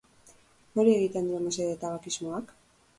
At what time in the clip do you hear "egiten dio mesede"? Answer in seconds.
0.95-1.79